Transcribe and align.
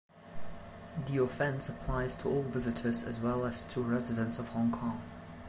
The 1.05 1.17
offence 1.17 1.69
applies 1.69 2.15
to 2.15 2.27
all 2.27 2.41
visitors 2.41 3.03
as 3.03 3.21
well 3.21 3.45
as 3.45 3.61
to 3.61 3.81
residents 3.83 4.39
of 4.39 4.47
Hong 4.47 4.71
Kong. 4.71 4.99